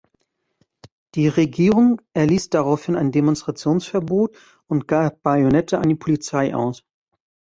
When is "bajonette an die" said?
5.21-5.95